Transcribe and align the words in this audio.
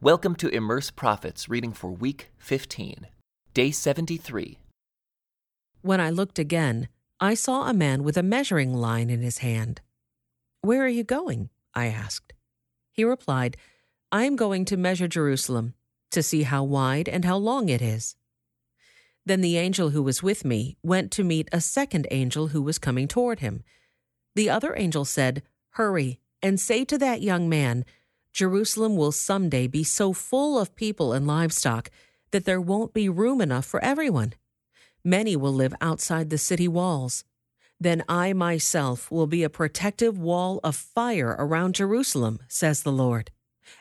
Welcome 0.00 0.36
to 0.36 0.48
Immerse 0.48 0.92
Prophets 0.92 1.48
reading 1.48 1.72
for 1.72 1.90
week 1.90 2.30
15, 2.38 3.08
day 3.52 3.72
73. 3.72 4.56
When 5.82 6.00
I 6.00 6.08
looked 6.08 6.38
again, 6.38 6.86
I 7.18 7.34
saw 7.34 7.68
a 7.68 7.74
man 7.74 8.04
with 8.04 8.16
a 8.16 8.22
measuring 8.22 8.74
line 8.74 9.10
in 9.10 9.22
his 9.22 9.38
hand. 9.38 9.80
Where 10.60 10.84
are 10.84 10.88
you 10.88 11.02
going? 11.02 11.50
I 11.74 11.86
asked. 11.86 12.32
He 12.92 13.02
replied, 13.02 13.56
I 14.12 14.22
am 14.22 14.36
going 14.36 14.64
to 14.66 14.76
measure 14.76 15.08
Jerusalem, 15.08 15.74
to 16.12 16.22
see 16.22 16.44
how 16.44 16.62
wide 16.62 17.08
and 17.08 17.24
how 17.24 17.36
long 17.36 17.68
it 17.68 17.82
is. 17.82 18.14
Then 19.26 19.40
the 19.40 19.56
angel 19.56 19.90
who 19.90 20.04
was 20.04 20.22
with 20.22 20.44
me 20.44 20.76
went 20.80 21.10
to 21.10 21.24
meet 21.24 21.48
a 21.50 21.60
second 21.60 22.06
angel 22.12 22.46
who 22.46 22.62
was 22.62 22.78
coming 22.78 23.08
toward 23.08 23.40
him. 23.40 23.64
The 24.36 24.48
other 24.48 24.76
angel 24.76 25.04
said, 25.04 25.42
Hurry, 25.70 26.20
and 26.40 26.60
say 26.60 26.84
to 26.84 26.98
that 26.98 27.20
young 27.20 27.48
man, 27.48 27.84
Jerusalem 28.38 28.94
will 28.94 29.10
someday 29.10 29.66
be 29.66 29.82
so 29.82 30.12
full 30.12 30.60
of 30.60 30.76
people 30.76 31.12
and 31.12 31.26
livestock 31.26 31.90
that 32.30 32.44
there 32.44 32.60
won't 32.60 32.94
be 32.94 33.08
room 33.08 33.40
enough 33.40 33.66
for 33.66 33.82
everyone. 33.82 34.32
Many 35.02 35.34
will 35.34 35.52
live 35.52 35.74
outside 35.80 36.30
the 36.30 36.38
city 36.38 36.68
walls. 36.68 37.24
Then 37.80 38.04
I 38.08 38.32
myself 38.34 39.10
will 39.10 39.26
be 39.26 39.42
a 39.42 39.50
protective 39.50 40.16
wall 40.16 40.60
of 40.62 40.76
fire 40.76 41.34
around 41.36 41.74
Jerusalem, 41.74 42.38
says 42.46 42.84
the 42.84 42.92
Lord, 42.92 43.32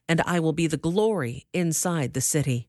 and 0.09 0.21
I 0.21 0.39
will 0.39 0.53
be 0.53 0.65
the 0.65 0.76
glory 0.76 1.45
inside 1.53 2.15
the 2.15 2.20
city. 2.35 2.67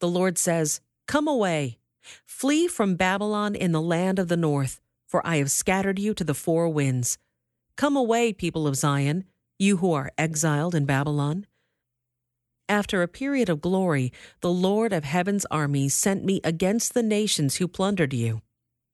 The 0.00 0.08
Lord 0.08 0.38
says, 0.38 0.80
Come 1.06 1.28
away, 1.28 1.78
flee 2.26 2.66
from 2.66 2.96
Babylon 2.96 3.54
in 3.54 3.70
the 3.70 3.80
land 3.80 4.18
of 4.18 4.26
the 4.26 4.36
north, 4.36 4.80
for 5.06 5.24
I 5.24 5.36
have 5.36 5.52
scattered 5.52 6.00
you 6.00 6.14
to 6.14 6.24
the 6.24 6.34
four 6.34 6.68
winds. 6.68 7.16
Come 7.76 7.96
away, 7.96 8.32
people 8.32 8.66
of 8.66 8.74
Zion 8.74 9.24
you 9.58 9.78
who 9.78 9.92
are 9.92 10.12
exiled 10.16 10.74
in 10.74 10.86
Babylon? 10.86 11.46
After 12.68 13.02
a 13.02 13.08
period 13.08 13.48
of 13.48 13.60
glory, 13.60 14.12
the 14.40 14.52
Lord 14.52 14.92
of 14.92 15.04
heaven's 15.04 15.46
armies 15.50 15.94
sent 15.94 16.24
me 16.24 16.40
against 16.44 16.94
the 16.94 17.02
nations 17.02 17.56
who 17.56 17.66
plundered 17.66 18.12
you. 18.12 18.42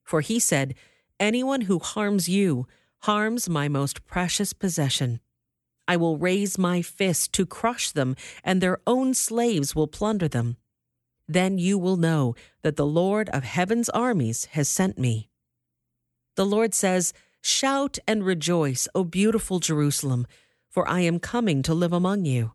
For 0.05 0.21
he 0.21 0.39
said, 0.39 0.75
Anyone 1.19 1.63
who 1.63 1.79
harms 1.79 2.29
you 2.29 2.67
harms 3.03 3.49
my 3.49 3.69
most 3.69 4.07
precious 4.07 4.53
possession. 4.53 5.21
I 5.87 5.97
will 5.97 6.17
raise 6.17 6.57
my 6.57 6.81
fist 6.81 7.33
to 7.35 7.45
crush 7.45 7.91
them, 7.91 8.17
and 8.43 8.61
their 8.61 8.79
own 8.87 9.13
slaves 9.13 9.75
will 9.75 9.87
plunder 9.87 10.29
them. 10.29 10.57
Then 11.29 11.59
you 11.59 11.79
will 11.79 11.97
know 11.97 12.35
that 12.63 12.77
the 12.77 12.87
Lord 12.87 13.29
of 13.31 13.45
heaven's 13.45 13.91
armies 13.91 14.47
has 14.53 14.69
sent 14.69 14.99
me. 14.99 15.29
The 16.37 16.47
Lord 16.47 16.75
says, 16.75 17.13
Shout 17.43 17.99
and 18.09 18.25
rejoice, 18.25 18.89
O 18.95 19.05
beautiful 19.05 19.59
Jerusalem 19.59 20.27
for 20.75 20.89
I 20.89 21.03
am 21.03 21.21
coming 21.21 21.63
to 21.63 21.73
live 21.73 21.93
among 21.93 22.25
you. 22.25 22.51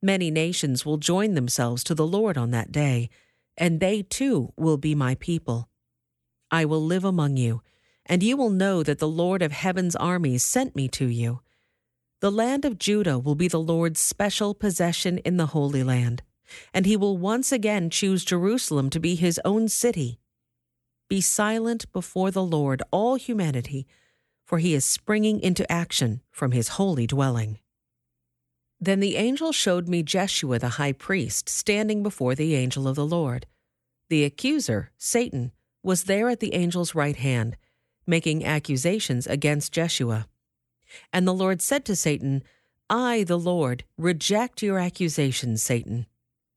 Many 0.00 0.30
nations 0.30 0.86
will 0.86 0.96
join 0.96 1.34
themselves 1.34 1.84
to 1.84 1.94
the 1.94 2.06
Lord 2.06 2.38
on 2.38 2.52
that 2.52 2.72
day, 2.72 3.10
and 3.58 3.80
they 3.80 4.00
too 4.00 4.54
will 4.56 4.78
be 4.78 4.94
my 4.94 5.14
people. 5.16 5.68
I 6.50 6.64
will 6.64 6.82
live 6.82 7.04
among 7.04 7.36
you, 7.36 7.60
and 8.06 8.22
you 8.22 8.38
will 8.38 8.48
know 8.48 8.82
that 8.82 8.98
the 8.98 9.06
Lord 9.06 9.42
of 9.42 9.52
heaven's 9.52 9.94
armies 9.94 10.42
sent 10.42 10.74
me 10.74 10.88
to 10.88 11.04
you. 11.04 11.42
The 12.22 12.32
land 12.32 12.64
of 12.64 12.78
Judah 12.78 13.18
will 13.18 13.34
be 13.34 13.48
the 13.48 13.60
Lord's 13.60 14.00
special 14.00 14.54
possession 14.54 15.18
in 15.18 15.36
the 15.36 15.48
Holy 15.48 15.82
Land, 15.82 16.22
and 16.72 16.86
he 16.86 16.96
will 16.96 17.18
once 17.18 17.52
again 17.52 17.90
choose 17.90 18.24
Jerusalem 18.24 18.88
to 18.88 18.98
be 18.98 19.16
his 19.16 19.38
own 19.44 19.68
city. 19.68 20.18
Be 21.10 21.20
silent 21.20 21.92
before 21.92 22.30
the 22.30 22.42
Lord, 22.42 22.82
all 22.90 23.16
humanity 23.16 23.86
for 24.44 24.58
he 24.58 24.74
is 24.74 24.84
springing 24.84 25.40
into 25.40 25.70
action 25.70 26.20
from 26.30 26.52
his 26.52 26.68
holy 26.68 27.06
dwelling. 27.06 27.58
Then 28.80 29.00
the 29.00 29.16
angel 29.16 29.52
showed 29.52 29.88
me 29.88 30.02
Jeshua 30.02 30.58
the 30.58 30.70
high 30.70 30.92
priest 30.92 31.48
standing 31.48 32.02
before 32.02 32.34
the 32.34 32.54
angel 32.54 32.86
of 32.86 32.96
the 32.96 33.06
Lord. 33.06 33.46
The 34.10 34.24
accuser, 34.24 34.90
Satan, 34.98 35.52
was 35.82 36.04
there 36.04 36.28
at 36.28 36.40
the 36.40 36.54
angel's 36.54 36.94
right 36.94 37.16
hand, 37.16 37.56
making 38.06 38.44
accusations 38.44 39.26
against 39.26 39.72
Jeshua. 39.72 40.26
And 41.12 41.26
the 41.26 41.34
Lord 41.34 41.62
said 41.62 41.84
to 41.86 41.96
Satan, 41.96 42.42
I, 42.90 43.24
the 43.24 43.38
Lord, 43.38 43.84
reject 43.96 44.62
your 44.62 44.78
accusations, 44.78 45.62
Satan. 45.62 46.06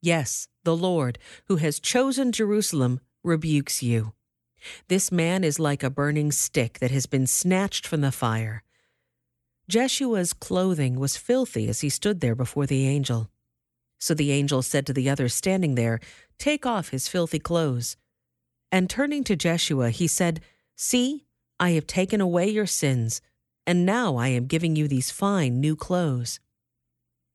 Yes, 0.01 0.49
the 0.63 0.75
Lord, 0.75 1.17
who 1.45 1.55
has 1.55 1.79
chosen 1.79 2.31
Jerusalem, 2.31 2.99
rebukes 3.23 3.81
you. 3.81 4.13
This 4.87 5.11
man 5.11 5.43
is 5.43 5.59
like 5.59 5.83
a 5.83 5.89
burning 5.89 6.31
stick 6.31 6.79
that 6.79 6.91
has 6.91 7.05
been 7.05 7.27
snatched 7.27 7.85
from 7.85 8.01
the 8.01 8.11
fire. 8.11 8.63
Jeshua's 9.69 10.33
clothing 10.33 10.99
was 10.99 11.17
filthy 11.17 11.67
as 11.67 11.81
he 11.81 11.89
stood 11.89 12.21
there 12.21 12.35
before 12.35 12.65
the 12.65 12.87
angel. 12.87 13.29
So 13.99 14.13
the 14.13 14.31
angel 14.31 14.61
said 14.61 14.85
to 14.85 14.93
the 14.93 15.09
others 15.09 15.33
standing 15.33 15.75
there, 15.75 15.99
Take 16.37 16.65
off 16.65 16.89
his 16.89 17.07
filthy 17.07 17.39
clothes. 17.39 17.97
And 18.71 18.89
turning 18.89 19.23
to 19.25 19.35
Jeshua, 19.35 19.89
he 19.89 20.07
said, 20.07 20.41
See, 20.75 21.25
I 21.59 21.71
have 21.71 21.87
taken 21.87 22.21
away 22.21 22.47
your 22.47 22.67
sins, 22.67 23.21
and 23.65 23.85
now 23.85 24.15
I 24.17 24.27
am 24.29 24.45
giving 24.45 24.75
you 24.75 24.87
these 24.87 25.11
fine 25.11 25.59
new 25.59 25.75
clothes. 25.75 26.39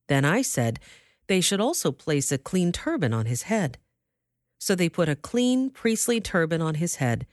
Then 0.09 0.25
I 0.25 0.43
said, 0.43 0.79
They 1.27 1.41
should 1.41 1.61
also 1.61 1.91
place 1.91 2.31
a 2.31 2.39
clean 2.39 2.73
turban 2.73 3.13
on 3.13 3.27
his 3.27 3.43
head. 3.43 3.79
So 4.63 4.77
they 4.77 4.89
put 4.89 5.09
a 5.09 5.17
clean 5.17 5.71
priestly 5.71 6.21
turban 6.21 6.63
on 6.63 6.77
his 6.77 6.95
head 7.03 7.27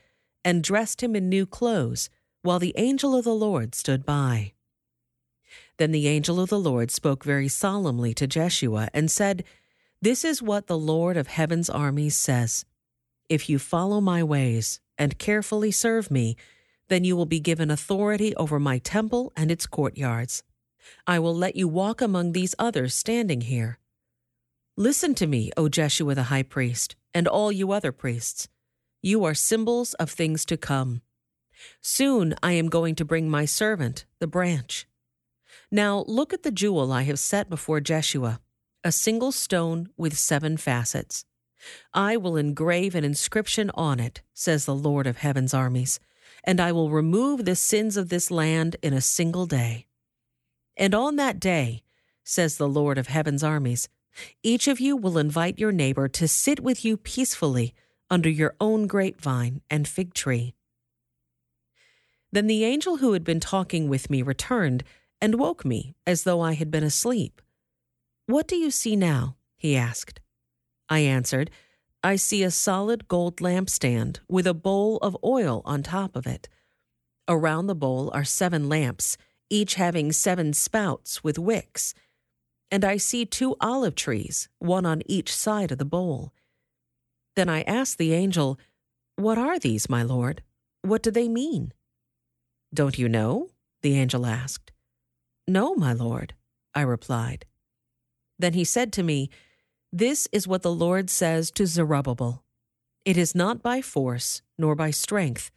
and 0.44 0.64
dressed 0.64 1.04
him 1.04 1.16
in 1.16 1.30
new 1.30 1.46
clothes, 1.46 2.10
while 2.42 2.58
the 2.58 2.74
angel 2.76 3.16
of 3.16 3.24
the 3.24 3.36
Lord 3.36 3.76
stood 3.76 4.04
by. 4.04 4.54
Then 5.78 5.92
the 5.92 6.08
angel 6.08 6.40
of 6.40 6.50
the 6.50 6.58
Lord 6.58 6.90
spoke 6.90 7.24
very 7.24 7.48
solemnly 7.48 8.16
to 8.16 8.26
Jeshua 8.26 8.90
and 8.96 9.12
said, 9.12 9.44
This 10.02 10.26
is 10.26 10.42
what 10.42 10.66
the 10.66 10.78
Lord 10.78 11.18
of 11.18 11.28
heaven's 11.28 11.70
armies 11.70 12.18
says 12.18 12.66
If 13.30 13.48
you 13.48 13.60
follow 13.60 14.02
my 14.02 14.24
ways 14.24 14.80
and 14.98 15.20
carefully 15.20 15.70
serve 15.70 16.10
me, 16.10 16.36
then 16.88 17.04
you 17.04 17.16
will 17.16 17.28
be 17.28 17.40
given 17.40 17.70
authority 17.70 18.36
over 18.38 18.60
my 18.60 18.80
temple 18.80 19.32
and 19.36 19.52
its 19.52 19.68
courtyards. 19.68 20.42
I 21.06 21.20
will 21.20 21.36
let 21.36 21.56
you 21.56 21.68
walk 21.68 22.02
among 22.02 22.32
these 22.32 22.56
others 22.58 22.96
standing 22.96 23.42
here. 23.42 23.78
Listen 24.76 25.14
to 25.14 25.28
me, 25.28 25.52
O 25.56 25.70
Jeshua 25.70 26.16
the 26.16 26.24
high 26.34 26.42
priest 26.42 26.96
and 27.14 27.28
all 27.28 27.52
you 27.52 27.72
other 27.72 27.92
priests. 27.92 28.48
You 29.02 29.24
are 29.24 29.34
symbols 29.34 29.94
of 29.96 30.10
things 30.10 30.46
to 30.46 30.58
come. 30.58 31.02
Soon 31.82 32.36
I 32.42 32.54
am 32.54 32.70
going 32.70 32.96
to 32.96 33.06
bring 33.06 33.30
my 33.30 33.46
servant, 33.46 34.06
the 34.20 34.28
branch. 34.28 34.88
Now 35.72 36.04
look 36.08 36.34
at 36.34 36.44
the 36.44 36.52
jewel 36.52 36.92
I 36.92 37.04
have 37.04 37.20
set 37.20 37.50
before 37.50 37.80
Jeshua, 37.80 38.40
a 38.84 38.92
single 38.92 39.32
stone 39.32 39.90
with 39.98 40.18
seven 40.18 40.58
facets. 40.58 41.26
I 41.94 42.18
will 42.18 42.38
engrave 42.38 42.96
an 42.96 43.04
inscription 43.04 43.70
on 43.74 44.00
it, 44.00 44.22
says 44.34 44.66
the 44.66 44.76
Lord 44.76 45.08
of 45.08 45.18
heaven's 45.18 45.54
armies, 45.54 46.00
and 46.44 46.60
I 46.60 46.72
will 46.72 46.90
remove 46.90 47.44
the 47.44 47.56
sins 47.56 47.98
of 47.98 48.10
this 48.10 48.32
land 48.32 48.78
in 48.82 48.94
a 48.94 49.02
single 49.02 49.46
day. 49.46 49.88
And 50.78 50.96
on 50.96 51.18
that 51.18 51.40
day, 51.40 51.84
says 52.24 52.58
the 52.58 52.70
Lord 52.70 52.98
of 52.98 53.08
heaven's 53.08 53.44
armies, 53.44 53.90
each 54.44 54.68
of 54.68 54.80
you 54.80 54.96
will 54.96 55.18
invite 55.18 55.60
your 55.60 55.72
neighbor 55.72 56.08
to 56.08 56.28
sit 56.28 56.60
with 56.60 56.84
you 56.84 56.98
peacefully 56.98 57.74
under 58.10 58.30
your 58.30 58.56
own 58.60 58.88
grapevine 58.88 59.62
and 59.70 59.88
fig 59.88 60.14
tree. 60.14 60.56
Then 62.32 62.48
the 62.48 62.64
angel 62.64 62.98
who 62.98 63.14
had 63.14 63.24
been 63.24 63.40
talking 63.40 63.90
with 63.90 64.10
me 64.10 64.22
returned 64.22 64.84
and 65.22 65.40
woke 65.40 65.66
me 65.66 65.96
as 66.06 66.24
though 66.24 66.42
I 66.42 66.54
had 66.54 66.72
been 66.72 66.84
asleep. 66.84 67.42
What 68.26 68.48
do 68.48 68.56
you 68.56 68.72
see 68.72 68.96
now? 68.96 69.36
he 69.58 69.76
asked. 69.76 70.22
I 70.88 71.00
answered, 71.00 71.52
I 72.04 72.16
see 72.16 72.44
a 72.44 72.52
solid 72.52 73.08
gold 73.08 73.38
lampstand 73.38 74.20
with 74.30 74.48
a 74.48 74.54
bowl 74.54 74.98
of 74.98 75.18
oil 75.24 75.62
on 75.66 75.84
top 75.84 76.16
of 76.16 76.26
it. 76.26 76.48
Around 77.28 77.68
the 77.68 77.76
bowl 77.76 78.10
are 78.14 78.24
seven 78.24 78.70
lamps, 78.70 79.18
each 79.50 79.76
having 79.76 80.12
seven 80.12 80.54
spouts 80.54 81.24
with 81.24 81.38
wicks 81.38 81.94
and 82.72 82.86
I 82.86 82.98
see 82.98 83.26
two 83.26 83.56
olive 83.60 83.96
trees, 83.96 84.48
one 84.60 84.86
on 84.86 85.02
each 85.06 85.34
side 85.36 85.72
of 85.72 85.78
the 85.78 85.86
bowl. 85.86 86.34
Then 87.36 87.50
I 87.50 87.62
asked 87.62 87.98
the 87.98 88.14
angel, 88.14 88.60
What 89.16 89.38
are 89.38 89.60
these, 89.60 89.90
my 89.90 90.04
lord? 90.04 90.44
What 90.82 91.02
do 91.02 91.12
they 91.12 91.28
mean? 91.28 91.74
Don't 92.74 92.98
you 92.98 93.10
know? 93.10 93.50
the 93.82 93.98
angel 93.98 94.26
asked. 94.26 94.72
No, 95.48 95.74
my 95.74 95.94
lord, 95.94 96.34
I 96.76 96.82
replied. 96.82 97.46
Then 98.38 98.54
he 98.54 98.64
said 98.64 98.92
to 98.94 99.04
me, 99.04 99.30
This 99.92 100.28
is 100.32 100.48
what 100.48 100.62
the 100.62 100.72
Lord 100.72 101.10
says 101.10 101.50
to 101.52 101.66
Zerubbabel 101.66 102.44
It 103.06 103.18
is 103.18 103.36
not 103.36 103.62
by 103.62 103.82
force 103.82 104.42
nor 104.58 104.76
by 104.76 104.92
strength, 104.92 105.50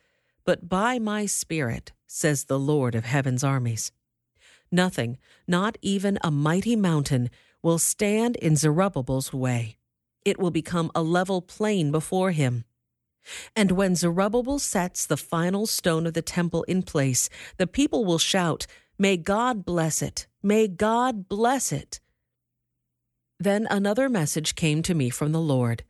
but 0.44 0.68
by 0.68 0.98
my 0.98 1.26
Spirit, 1.26 1.92
says 2.06 2.44
the 2.44 2.58
Lord 2.58 2.94
of 2.94 3.04
heaven's 3.04 3.44
armies. 3.44 3.92
Nothing, 4.72 5.18
not 5.46 5.76
even 5.82 6.18
a 6.22 6.30
mighty 6.30 6.74
mountain, 6.74 7.28
will 7.62 7.78
stand 7.78 8.36
in 8.36 8.56
Zerubbabel's 8.56 9.32
way. 9.32 9.76
It 10.24 10.38
will 10.38 10.50
become 10.50 10.90
a 10.94 11.02
level 11.02 11.42
plain 11.42 11.92
before 11.92 12.30
him. 12.30 12.64
And 13.54 13.72
when 13.72 13.94
Zerubbabel 13.94 14.58
sets 14.58 15.06
the 15.06 15.16
final 15.16 15.66
stone 15.66 16.06
of 16.06 16.14
the 16.14 16.22
temple 16.22 16.62
in 16.64 16.82
place, 16.82 17.28
the 17.58 17.66
people 17.66 18.04
will 18.04 18.18
shout, 18.18 18.66
May 18.98 19.16
God 19.16 19.64
bless 19.64 20.00
it! 20.00 20.26
May 20.42 20.68
God 20.68 21.28
bless 21.28 21.70
it! 21.70 22.00
Then 23.38 23.66
another 23.70 24.08
message 24.08 24.54
came 24.54 24.82
to 24.82 24.94
me 24.94 25.10
from 25.10 25.32
the 25.32 25.40
Lord 25.40 25.84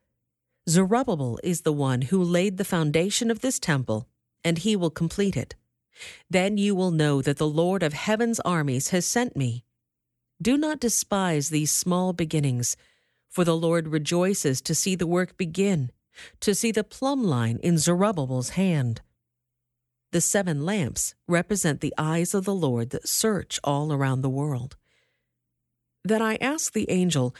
Zerubbabel 0.68 1.38
is 1.42 1.62
the 1.62 1.72
one 1.72 2.02
who 2.02 2.22
laid 2.22 2.56
the 2.56 2.64
foundation 2.64 3.30
of 3.30 3.40
this 3.40 3.58
temple, 3.58 4.08
and 4.44 4.58
he 4.58 4.76
will 4.76 4.90
complete 4.90 5.36
it. 5.36 5.56
Then 6.30 6.58
you 6.58 6.74
will 6.74 6.90
know 6.90 7.22
that 7.22 7.36
the 7.36 7.48
Lord 7.48 7.82
of 7.82 7.92
heaven's 7.92 8.40
armies 8.40 8.88
has 8.88 9.06
sent 9.06 9.36
me. 9.36 9.64
Do 10.40 10.56
not 10.56 10.80
despise 10.80 11.48
these 11.48 11.70
small 11.70 12.12
beginnings, 12.12 12.76
for 13.28 13.44
the 13.44 13.56
Lord 13.56 13.88
rejoices 13.88 14.60
to 14.62 14.74
see 14.74 14.94
the 14.94 15.06
work 15.06 15.36
begin, 15.36 15.92
to 16.40 16.54
see 16.54 16.72
the 16.72 16.84
plumb 16.84 17.22
line 17.22 17.58
in 17.62 17.78
Zerubbabel's 17.78 18.50
hand. 18.50 19.02
The 20.12 20.20
seven 20.20 20.64
lamps 20.66 21.14
represent 21.26 21.80
the 21.80 21.94
eyes 21.96 22.34
of 22.34 22.44
the 22.44 22.54
Lord 22.54 22.90
that 22.90 23.08
search 23.08 23.58
all 23.64 23.92
around 23.92 24.20
the 24.20 24.28
world. 24.28 24.76
Then 26.04 26.20
I 26.20 26.36
asked 26.36 26.74
the 26.74 26.90
angel, 26.90 27.34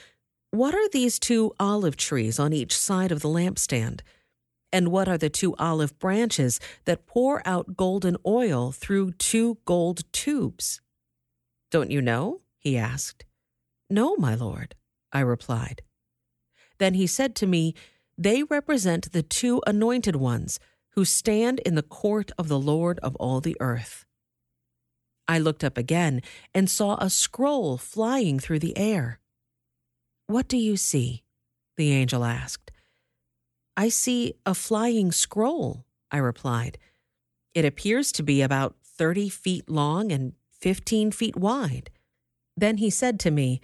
What 0.50 0.74
are 0.74 0.88
these 0.88 1.18
two 1.18 1.52
olive 1.60 1.96
trees 1.96 2.38
on 2.38 2.52
each 2.52 2.76
side 2.76 3.12
of 3.12 3.20
the 3.20 3.28
lampstand? 3.28 4.00
And 4.72 4.88
what 4.88 5.06
are 5.08 5.18
the 5.18 5.28
two 5.28 5.54
olive 5.58 5.98
branches 5.98 6.58
that 6.86 7.06
pour 7.06 7.46
out 7.46 7.76
golden 7.76 8.16
oil 8.26 8.72
through 8.72 9.12
two 9.12 9.58
gold 9.66 10.10
tubes? 10.12 10.80
Don't 11.70 11.90
you 11.90 12.00
know? 12.00 12.40
he 12.58 12.78
asked. 12.78 13.24
No, 13.90 14.16
my 14.16 14.34
lord, 14.34 14.74
I 15.12 15.20
replied. 15.20 15.82
Then 16.78 16.94
he 16.94 17.06
said 17.06 17.34
to 17.36 17.46
me, 17.46 17.74
They 18.16 18.42
represent 18.44 19.12
the 19.12 19.22
two 19.22 19.60
anointed 19.66 20.16
ones 20.16 20.58
who 20.90 21.04
stand 21.04 21.58
in 21.60 21.74
the 21.74 21.82
court 21.82 22.30
of 22.38 22.48
the 22.48 22.58
Lord 22.58 22.98
of 23.00 23.16
all 23.16 23.40
the 23.40 23.56
earth. 23.60 24.06
I 25.28 25.38
looked 25.38 25.64
up 25.64 25.76
again 25.76 26.22
and 26.54 26.68
saw 26.68 26.96
a 26.96 27.10
scroll 27.10 27.76
flying 27.76 28.38
through 28.38 28.60
the 28.60 28.76
air. 28.76 29.18
What 30.26 30.48
do 30.48 30.56
you 30.56 30.76
see? 30.76 31.22
the 31.76 31.92
angel 31.92 32.24
asked. 32.24 32.61
I 33.76 33.88
see 33.88 34.34
a 34.44 34.54
flying 34.54 35.12
scroll, 35.12 35.84
I 36.10 36.18
replied. 36.18 36.78
It 37.54 37.64
appears 37.64 38.12
to 38.12 38.22
be 38.22 38.42
about 38.42 38.76
30 38.84 39.28
feet 39.28 39.68
long 39.68 40.12
and 40.12 40.34
15 40.60 41.12
feet 41.12 41.36
wide. 41.36 41.90
Then 42.56 42.76
he 42.76 42.90
said 42.90 43.18
to 43.20 43.30
me, 43.30 43.60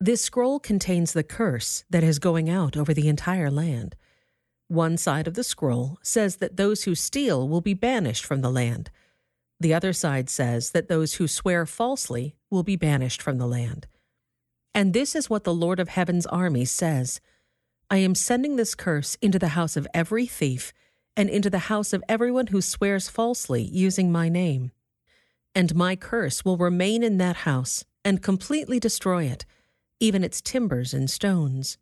This 0.00 0.22
scroll 0.22 0.58
contains 0.58 1.12
the 1.12 1.22
curse 1.22 1.84
that 1.90 2.02
is 2.02 2.18
going 2.18 2.50
out 2.50 2.76
over 2.76 2.92
the 2.92 3.08
entire 3.08 3.50
land. 3.50 3.96
One 4.68 4.96
side 4.96 5.26
of 5.26 5.34
the 5.34 5.44
scroll 5.44 5.98
says 6.02 6.36
that 6.36 6.56
those 6.56 6.84
who 6.84 6.94
steal 6.94 7.48
will 7.48 7.60
be 7.60 7.74
banished 7.74 8.24
from 8.24 8.40
the 8.40 8.50
land. 8.50 8.90
The 9.60 9.74
other 9.74 9.92
side 9.92 10.28
says 10.28 10.72
that 10.72 10.88
those 10.88 11.14
who 11.14 11.28
swear 11.28 11.64
falsely 11.64 12.34
will 12.50 12.64
be 12.64 12.76
banished 12.76 13.22
from 13.22 13.38
the 13.38 13.46
land. 13.46 13.86
And 14.74 14.92
this 14.92 15.14
is 15.14 15.30
what 15.30 15.44
the 15.44 15.54
Lord 15.54 15.78
of 15.78 15.88
Heaven's 15.88 16.26
army 16.26 16.64
says 16.64 17.20
I 17.94 17.98
am 17.98 18.16
sending 18.16 18.56
this 18.56 18.74
curse 18.74 19.16
into 19.22 19.38
the 19.38 19.50
house 19.54 19.76
of 19.76 19.86
every 19.94 20.26
thief 20.26 20.72
and 21.16 21.30
into 21.30 21.48
the 21.48 21.70
house 21.70 21.92
of 21.92 22.02
everyone 22.08 22.48
who 22.48 22.60
swears 22.60 23.08
falsely 23.08 23.62
using 23.62 24.10
my 24.10 24.28
name. 24.28 24.72
And 25.54 25.76
my 25.76 25.94
curse 25.94 26.44
will 26.44 26.56
remain 26.56 27.04
in 27.04 27.18
that 27.18 27.46
house 27.46 27.84
and 28.04 28.20
completely 28.20 28.80
destroy 28.80 29.26
it, 29.26 29.46
even 30.00 30.24
its 30.24 30.40
timbers 30.40 30.92
and 30.92 31.08
stones. 31.08 31.78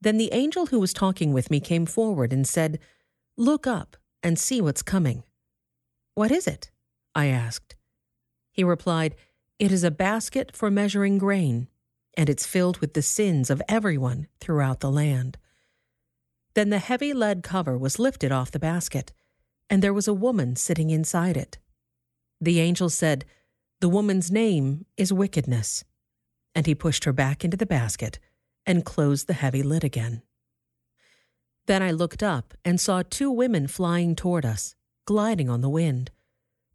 Then 0.00 0.16
the 0.16 0.32
angel 0.32 0.68
who 0.68 0.80
was 0.80 0.94
talking 0.94 1.34
with 1.34 1.50
me 1.50 1.60
came 1.60 1.84
forward 1.84 2.32
and 2.32 2.48
said, 2.48 2.78
Look 3.36 3.66
up 3.66 3.98
and 4.22 4.38
see 4.38 4.62
what's 4.62 4.80
coming. 4.80 5.24
What 6.14 6.30
is 6.30 6.46
it? 6.46 6.70
I 7.14 7.26
asked. 7.26 7.76
He 8.50 8.64
replied, 8.64 9.14
It 9.58 9.72
is 9.72 9.84
a 9.84 9.90
basket 9.90 10.56
for 10.56 10.70
measuring 10.70 11.18
grain, 11.18 11.68
and 12.14 12.28
it's 12.28 12.46
filled 12.46 12.78
with 12.78 12.94
the 12.94 13.02
sins 13.02 13.50
of 13.50 13.62
everyone 13.68 14.28
throughout 14.40 14.80
the 14.80 14.90
land. 14.90 15.38
Then 16.54 16.70
the 16.70 16.78
heavy 16.78 17.12
lead 17.12 17.42
cover 17.42 17.78
was 17.78 17.98
lifted 17.98 18.30
off 18.30 18.50
the 18.50 18.58
basket, 18.58 19.12
and 19.70 19.82
there 19.82 19.94
was 19.94 20.08
a 20.08 20.14
woman 20.14 20.56
sitting 20.56 20.90
inside 20.90 21.36
it. 21.36 21.58
The 22.40 22.60
angel 22.60 22.90
said, 22.90 23.24
The 23.80 23.88
woman's 23.88 24.30
name 24.30 24.84
is 24.96 25.12
Wickedness. 25.12 25.84
And 26.54 26.66
he 26.66 26.74
pushed 26.74 27.04
her 27.04 27.12
back 27.12 27.44
into 27.44 27.56
the 27.56 27.64
basket 27.66 28.18
and 28.66 28.84
closed 28.84 29.26
the 29.26 29.32
heavy 29.32 29.62
lid 29.62 29.84
again. 29.84 30.22
Then 31.66 31.82
I 31.82 31.92
looked 31.92 32.22
up 32.22 32.54
and 32.64 32.80
saw 32.80 33.02
two 33.02 33.30
women 33.30 33.68
flying 33.68 34.14
toward 34.14 34.44
us, 34.44 34.74
gliding 35.06 35.48
on 35.48 35.60
the 35.60 35.68
wind. 35.68 36.10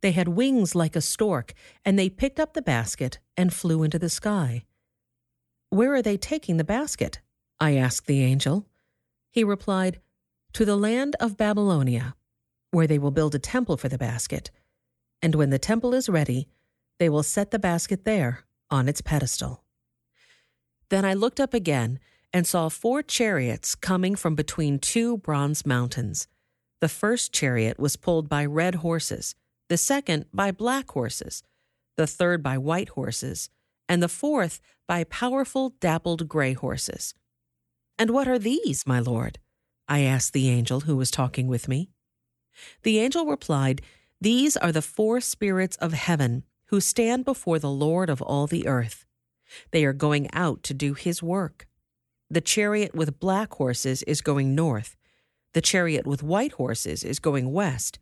They 0.01 0.11
had 0.11 0.29
wings 0.29 0.73
like 0.73 0.95
a 0.95 1.01
stork, 1.01 1.53
and 1.83 1.99
they 1.99 2.09
picked 2.09 2.39
up 2.39 2.53
the 2.53 2.61
basket 2.61 3.19
and 3.35 3.53
flew 3.53 3.83
into 3.83 3.99
the 3.99 4.09
sky. 4.09 4.63
Where 5.69 5.93
are 5.93 6.01
they 6.01 6.17
taking 6.17 6.57
the 6.57 6.63
basket? 6.63 7.19
I 7.59 7.75
asked 7.75 8.07
the 8.07 8.23
angel. 8.23 8.65
He 9.29 9.43
replied, 9.43 9.99
To 10.53 10.63
the 10.63 10.77
land 10.77 11.15
of 11.19 11.35
Babylonia, 11.37 12.15
where 12.71 12.87
they 12.87 12.97
will 12.97 13.11
build 13.11 13.35
a 13.35 13.39
temple 13.39 13.75
for 13.75 13.89
the 13.89 13.97
basket. 13.97 14.49
And 15.21 15.35
when 15.35 15.49
the 15.49 15.59
temple 15.59 15.93
is 15.93 16.07
ready, 16.07 16.47
they 16.99 17.09
will 17.09 17.23
set 17.23 17.51
the 17.51 17.59
basket 17.59 18.05
there 18.05 18.45
on 18.69 18.87
its 18.87 19.01
pedestal. 19.01 19.63
Then 20.89 21.03
I 21.03 21.13
looked 21.13 21.39
up 21.39 21.53
again 21.53 21.99
and 22.31 22.47
saw 22.47 22.69
four 22.69 23.03
chariots 23.03 23.75
coming 23.75 24.15
from 24.15 24.35
between 24.35 24.79
two 24.79 25.17
bronze 25.17 25.65
mountains. 25.65 26.27
The 26.79 26.89
first 26.89 27.33
chariot 27.33 27.79
was 27.79 27.95
pulled 27.95 28.29
by 28.29 28.45
red 28.45 28.75
horses, 28.75 29.35
the 29.69 29.77
second 29.77 30.25
by 30.33 30.51
black 30.51 30.91
horses, 30.91 31.43
the 31.97 32.07
third 32.07 32.41
by 32.41 32.57
white 32.57 32.89
horses, 32.89 33.49
and 33.89 34.01
the 34.01 34.07
fourth 34.07 34.59
by 34.87 35.03
powerful 35.03 35.73
dappled 35.79 36.27
gray 36.27 36.53
horses. 36.53 37.13
And 37.97 38.11
what 38.11 38.27
are 38.27 38.39
these, 38.39 38.85
my 38.85 38.99
lord? 38.99 39.39
I 39.87 40.01
asked 40.01 40.33
the 40.33 40.49
angel 40.49 40.81
who 40.81 40.97
was 40.97 41.11
talking 41.11 41.47
with 41.47 41.67
me. 41.67 41.89
The 42.83 42.99
angel 42.99 43.25
replied, 43.25 43.81
These 44.19 44.57
are 44.57 44.71
the 44.71 44.81
four 44.81 45.21
spirits 45.21 45.77
of 45.77 45.93
heaven 45.93 46.43
who 46.65 46.81
stand 46.81 47.25
before 47.25 47.59
the 47.59 47.71
Lord 47.71 48.09
of 48.09 48.21
all 48.21 48.47
the 48.47 48.67
earth. 48.67 49.05
They 49.71 49.85
are 49.85 49.93
going 49.93 50.27
out 50.33 50.63
to 50.63 50.73
do 50.73 50.93
his 50.93 51.23
work. 51.23 51.67
The 52.29 52.41
chariot 52.41 52.93
with 52.93 53.19
black 53.19 53.53
horses 53.53 54.03
is 54.03 54.19
going 54.19 54.53
north, 54.53 54.97
the 55.53 55.61
chariot 55.61 56.05
with 56.05 56.23
white 56.23 56.51
horses 56.53 57.03
is 57.03 57.19
going 57.19 57.51
west, 57.53 57.99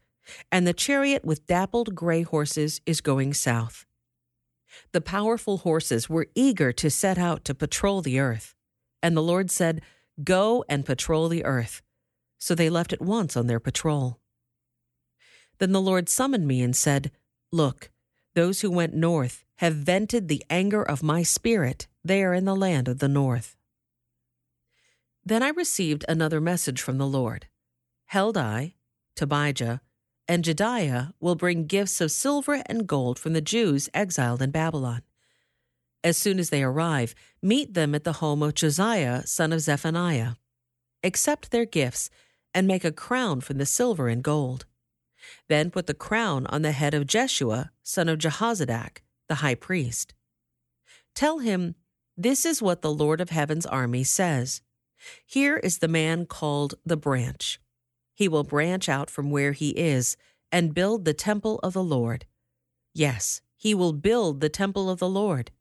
and 0.51 0.65
the 0.65 0.73
chariot 0.73 1.23
with 1.23 1.45
dappled 1.45 1.93
gray 1.93 2.23
horses 2.23 2.81
is 2.85 3.01
going 3.01 3.33
south. 3.33 3.85
The 4.91 5.01
powerful 5.01 5.57
horses 5.57 6.09
were 6.09 6.27
eager 6.35 6.71
to 6.73 6.89
set 6.89 7.17
out 7.17 7.45
to 7.45 7.55
patrol 7.55 8.01
the 8.01 8.19
earth, 8.19 8.55
and 9.01 9.15
the 9.15 9.23
Lord 9.23 9.51
said, 9.51 9.81
Go 10.23 10.63
and 10.69 10.85
patrol 10.85 11.27
the 11.27 11.45
earth. 11.45 11.81
So 12.37 12.55
they 12.55 12.69
left 12.69 12.93
at 12.93 13.01
once 13.01 13.35
on 13.35 13.47
their 13.47 13.59
patrol. 13.59 14.19
Then 15.59 15.71
the 15.71 15.81
Lord 15.81 16.09
summoned 16.09 16.47
me 16.47 16.61
and 16.61 16.75
said, 16.75 17.11
Look, 17.51 17.89
those 18.33 18.61
who 18.61 18.69
went 18.69 18.93
north 18.93 19.45
have 19.57 19.75
vented 19.75 20.27
the 20.27 20.43
anger 20.49 20.83
of 20.83 21.01
my 21.01 21.23
spirit 21.23 21.87
there 22.03 22.33
in 22.33 22.45
the 22.45 22.55
land 22.55 22.87
of 22.87 22.99
the 22.99 23.07
north. 23.07 23.55
Then 25.25 25.41
I 25.41 25.49
received 25.49 26.05
another 26.07 26.39
message 26.41 26.81
from 26.81 26.97
the 26.97 27.07
Lord. 27.07 27.47
Heldai, 28.13 28.73
Tobijah, 29.15 29.81
and 30.27 30.43
Jedaiah 30.43 31.13
will 31.19 31.35
bring 31.35 31.67
gifts 31.67 32.01
of 32.01 32.11
silver 32.11 32.61
and 32.65 32.87
gold 32.87 33.19
from 33.19 33.33
the 33.33 33.41
Jews 33.41 33.89
exiled 33.93 34.41
in 34.41 34.51
Babylon. 34.51 35.01
As 36.03 36.17
soon 36.17 36.39
as 36.39 36.49
they 36.49 36.63
arrive, 36.63 37.15
meet 37.41 37.73
them 37.73 37.95
at 37.95 38.03
the 38.03 38.13
home 38.13 38.43
of 38.43 38.53
Josiah, 38.53 39.25
son 39.25 39.51
of 39.51 39.61
Zephaniah. 39.61 40.33
Accept 41.03 41.51
their 41.51 41.65
gifts 41.65 42.09
and 42.53 42.67
make 42.67 42.85
a 42.85 42.91
crown 42.91 43.41
from 43.41 43.57
the 43.57 43.65
silver 43.65 44.07
and 44.07 44.23
gold. 44.23 44.65
Then 45.49 45.71
put 45.71 45.87
the 45.87 45.93
crown 45.93 46.45
on 46.47 46.61
the 46.61 46.71
head 46.71 46.93
of 46.93 47.07
Jeshua, 47.07 47.71
son 47.83 48.07
of 48.07 48.19
Jehozadak, 48.19 48.99
the 49.27 49.35
high 49.35 49.55
priest. 49.55 50.13
Tell 51.15 51.39
him, 51.39 51.75
This 52.15 52.45
is 52.45 52.61
what 52.61 52.81
the 52.81 52.93
Lord 52.93 53.19
of 53.19 53.29
Heaven's 53.29 53.65
army 53.65 54.03
says. 54.03 54.61
Here 55.25 55.57
is 55.57 55.79
the 55.79 55.87
man 55.87 56.25
called 56.25 56.75
the 56.85 56.97
branch. 56.97 57.59
He 58.15 58.27
will 58.27 58.43
branch 58.43 58.89
out 58.89 59.09
from 59.09 59.29
where 59.29 59.51
he 59.51 59.69
is 59.71 60.17
and 60.51 60.73
build 60.73 61.05
the 61.05 61.13
temple 61.13 61.59
of 61.59 61.73
the 61.73 61.83
Lord. 61.83 62.25
Yes, 62.93 63.41
he 63.57 63.75
will 63.75 63.93
build 63.93 64.39
the 64.39 64.49
temple 64.49 64.89
of 64.89 64.99
the 64.99 65.09
Lord. 65.09 65.51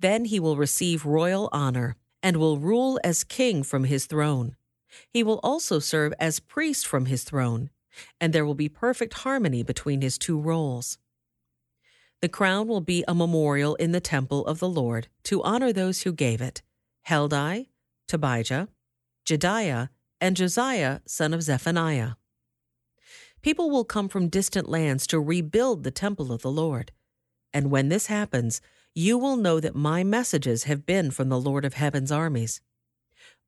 Then 0.00 0.24
he 0.24 0.40
will 0.40 0.56
receive 0.56 1.04
royal 1.04 1.48
honor 1.52 1.96
and 2.22 2.38
will 2.38 2.58
rule 2.58 2.98
as 3.04 3.22
king 3.22 3.62
from 3.62 3.84
his 3.84 4.06
throne. 4.06 4.56
He 5.10 5.22
will 5.22 5.40
also 5.42 5.78
serve 5.78 6.14
as 6.18 6.40
priest 6.40 6.86
from 6.86 7.06
his 7.06 7.22
throne, 7.22 7.70
and 8.20 8.32
there 8.32 8.46
will 8.46 8.54
be 8.54 8.68
perfect 8.68 9.14
harmony 9.14 9.62
between 9.62 10.00
his 10.00 10.16
two 10.16 10.38
roles. 10.38 10.98
The 12.22 12.28
crown 12.30 12.66
will 12.66 12.80
be 12.80 13.04
a 13.06 13.14
memorial 13.14 13.74
in 13.74 13.92
the 13.92 14.00
temple 14.00 14.46
of 14.46 14.58
the 14.58 14.68
Lord 14.68 15.08
to 15.24 15.42
honor 15.42 15.72
those 15.72 16.02
who 16.02 16.12
gave 16.12 16.40
it 16.40 16.62
Heldai, 17.06 17.66
Tobijah, 18.08 18.68
Jedaiah, 19.26 19.90
and 20.24 20.38
Josiah, 20.38 21.00
son 21.04 21.34
of 21.34 21.42
Zephaniah. 21.42 22.12
People 23.42 23.68
will 23.68 23.84
come 23.84 24.08
from 24.08 24.30
distant 24.30 24.66
lands 24.66 25.06
to 25.08 25.20
rebuild 25.20 25.84
the 25.84 25.90
temple 25.90 26.32
of 26.32 26.40
the 26.40 26.50
Lord. 26.50 26.92
And 27.52 27.70
when 27.70 27.90
this 27.90 28.06
happens, 28.06 28.62
you 28.94 29.18
will 29.18 29.36
know 29.36 29.60
that 29.60 29.74
my 29.74 30.02
messages 30.02 30.64
have 30.64 30.86
been 30.86 31.10
from 31.10 31.28
the 31.28 31.38
Lord 31.38 31.66
of 31.66 31.74
Heaven's 31.74 32.10
armies. 32.10 32.62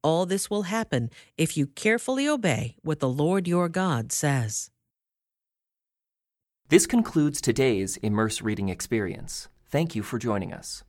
All 0.03 0.27
this 0.27 0.51
will 0.51 0.65
happen 0.65 1.09
if 1.39 1.57
you 1.57 1.67
carefully 1.67 2.29
obey 2.29 2.77
what 2.83 3.01
the 3.01 3.09
Lord 3.09 3.49
your 3.49 3.71
God 3.71 4.13
says. 4.13 4.71
This 6.69 6.87
concludes 6.87 7.41
today's 7.41 7.97
Immerse 8.03 8.43
Reading 8.43 8.69
Experience. 8.69 9.49
Thank 9.71 9.97
you 9.97 10.03
for 10.03 10.19
joining 10.19 10.53
us. 10.53 10.85